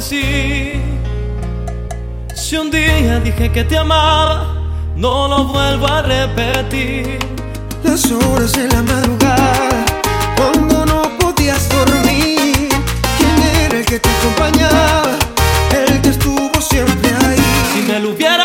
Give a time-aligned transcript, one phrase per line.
[0.00, 0.80] Si
[2.56, 4.54] un día dije que te amaba,
[4.96, 7.18] no lo vuelvo a repetir.
[7.84, 9.84] Las horas de la madrugada,
[10.34, 12.70] cuando no podías dormir,
[13.18, 15.18] ¿quién era el que te acompañaba?
[15.70, 17.44] El que estuvo siempre ahí.
[17.74, 18.41] Si me lo hubiera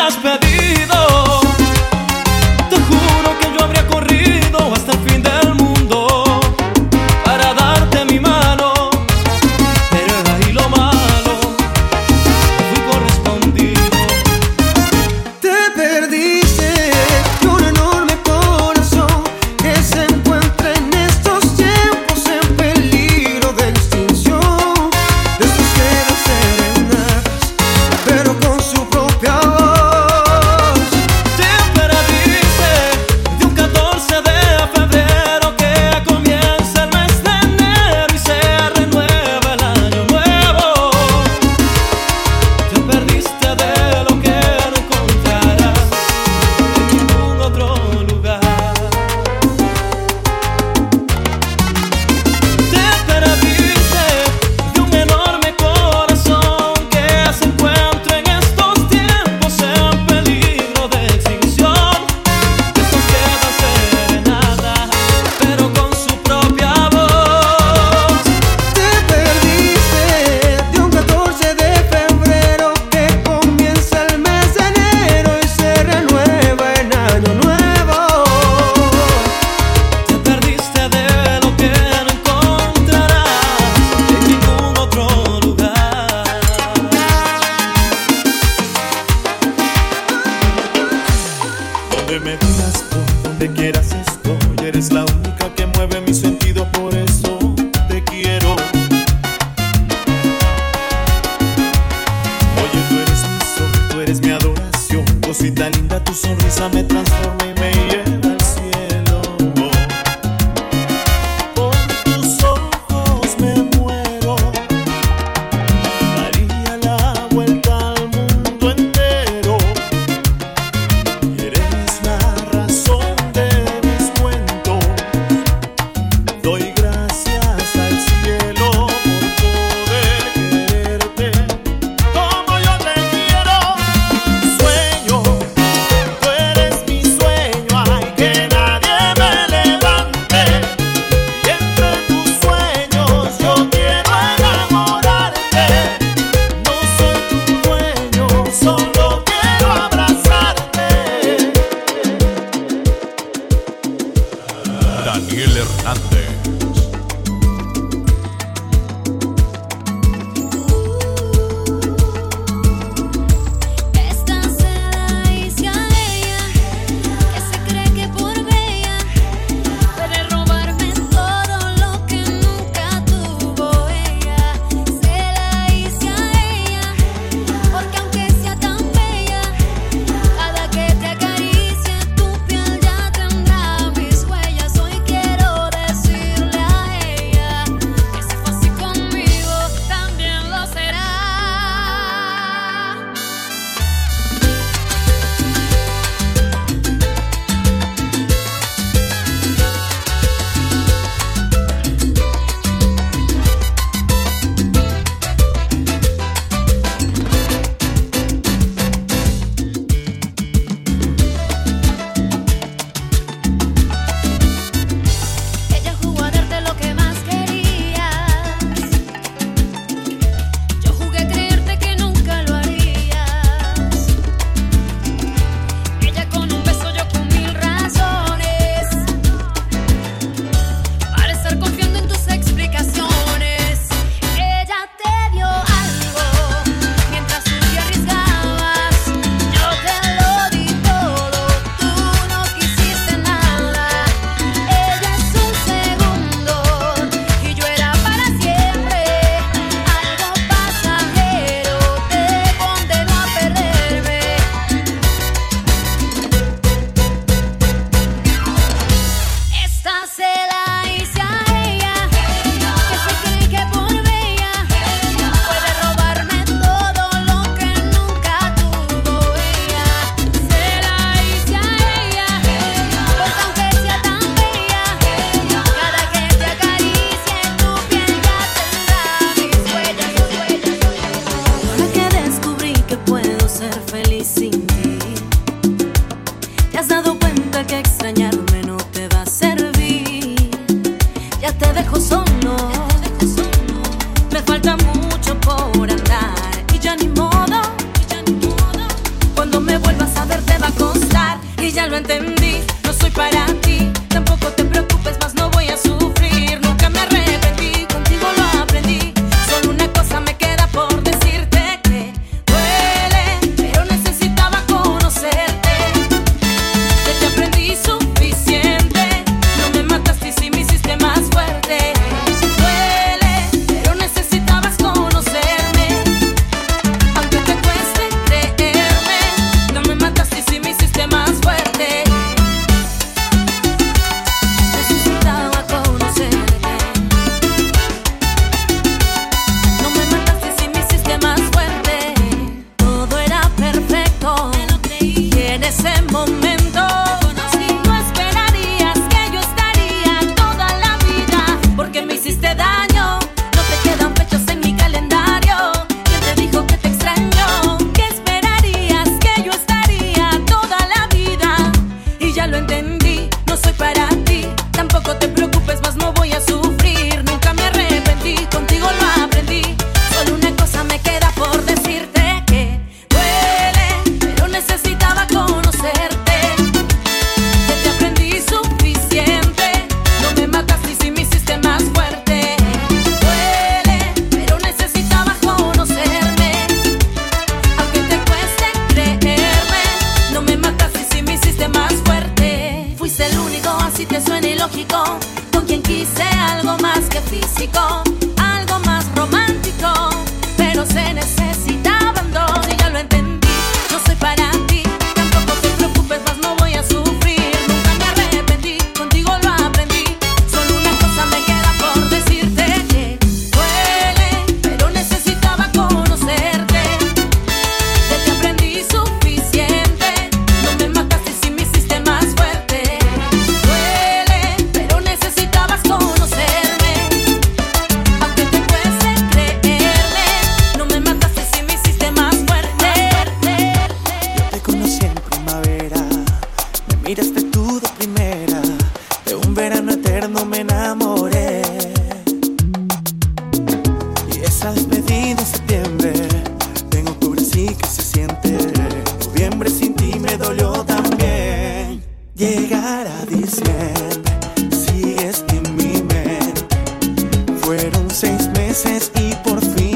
[459.60, 459.87] wanna feel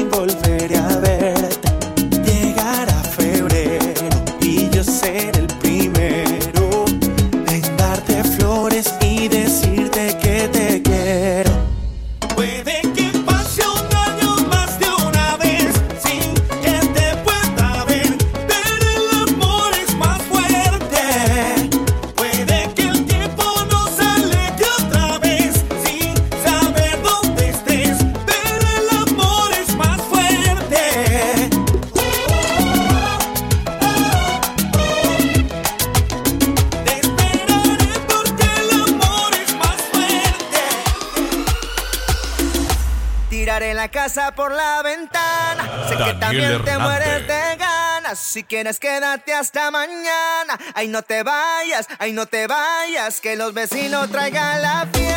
[48.14, 50.58] Si quieres, quédate hasta mañana.
[50.74, 53.20] Ay, no te vayas, ay, no te vayas.
[53.20, 55.11] Que los vecinos traigan la fiesta.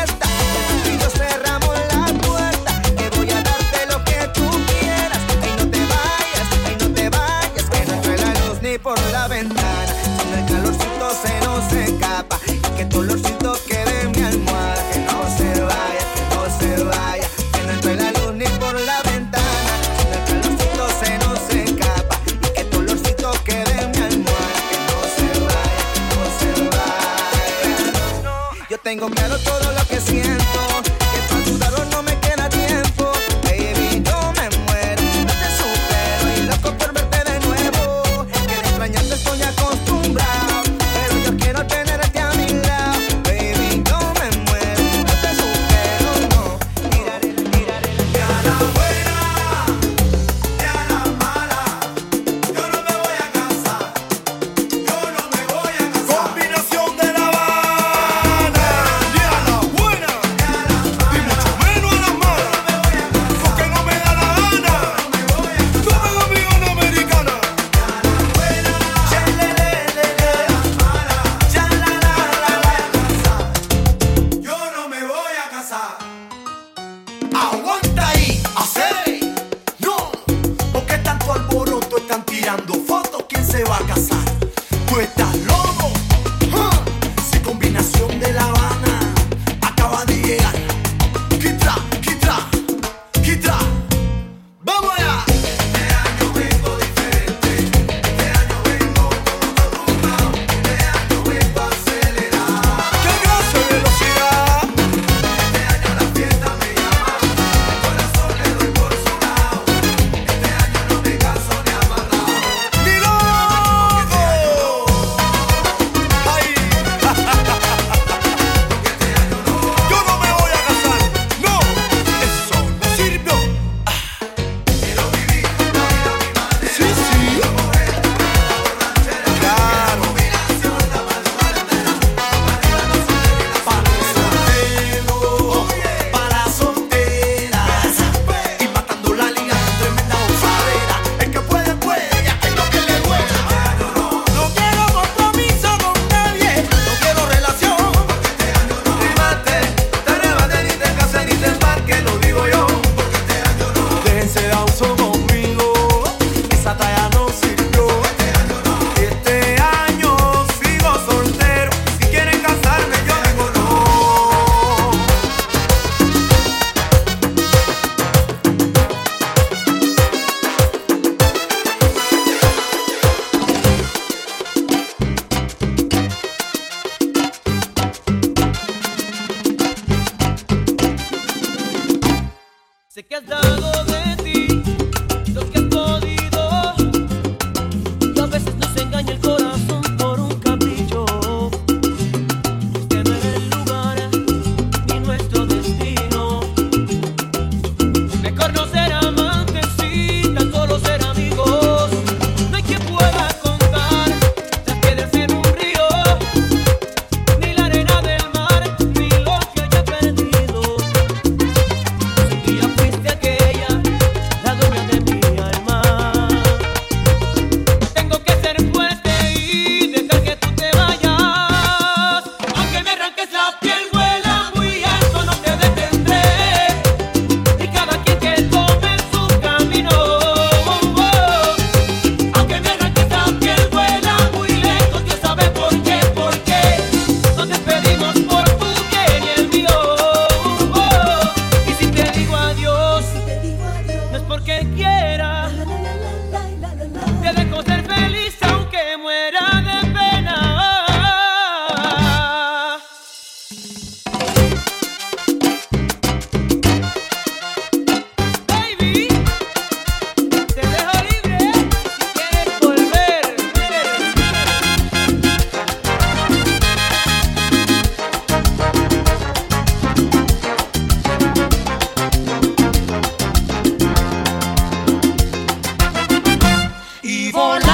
[277.36, 277.65] for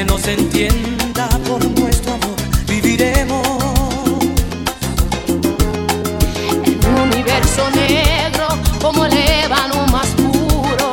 [0.00, 3.46] nadie nos entienda por nuestro amor, viviremos.
[6.64, 8.48] En un universo negro,
[8.80, 10.92] como el ébano más puro,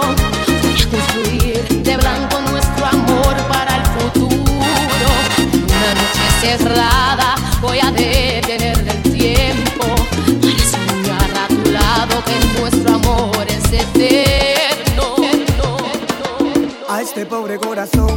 [0.62, 5.10] voy a construir de blanco nuestro amor para el futuro.
[5.78, 9.86] Una noche cerrada, voy a detener el tiempo
[10.42, 15.16] para soñar a tu lado que nuestro amor es eterno.
[16.90, 18.17] A este pobre corazón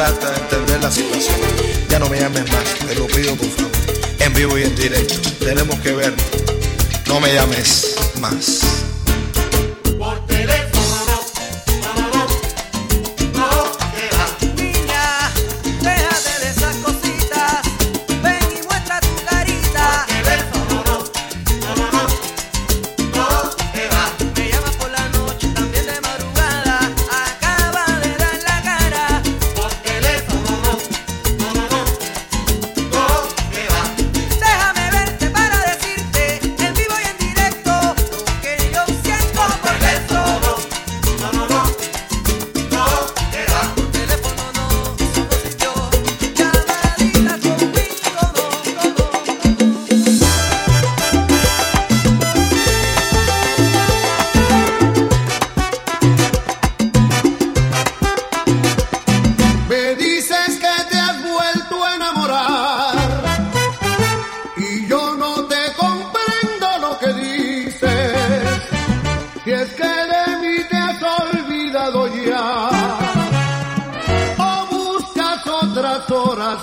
[0.00, 1.36] trata de entender la situación.
[1.90, 3.70] Ya no me llames más, te lo pido por favor.
[4.20, 6.24] En vivo y en directo, tenemos que vernos.
[7.06, 8.89] No me llames más.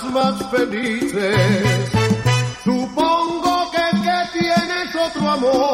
[0.06, 1.36] más felices.
[2.64, 5.67] Supongo que, que tienes otro amor.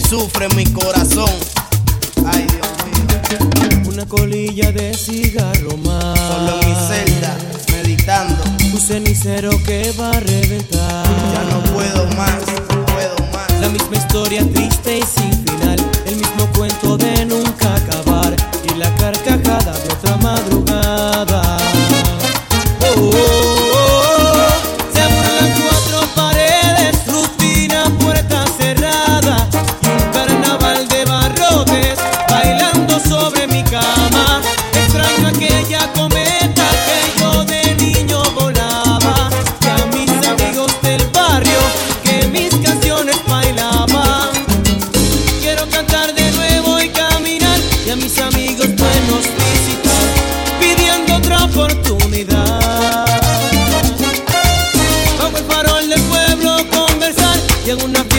[0.00, 1.30] sufre mi corazón.
[2.26, 3.90] Ay, Dios mío.
[3.90, 6.18] Una colilla de cigarro más.
[6.18, 7.36] Solo en mi celda,
[7.72, 8.44] meditando.
[8.72, 11.04] Un cenicero que va a reventar.
[11.32, 12.38] Ya no puedo más,
[12.70, 13.60] no puedo más.
[13.60, 15.78] La misma historia triste y sin final.
[16.06, 17.37] El mismo cuento de nuevo.
[57.68, 58.17] y en una